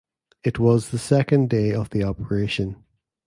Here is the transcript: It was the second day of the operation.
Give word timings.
It 0.43 0.57
was 0.57 0.89
the 0.89 0.97
second 0.97 1.51
day 1.51 1.73
of 1.75 1.91
the 1.91 2.03
operation. 2.05 2.83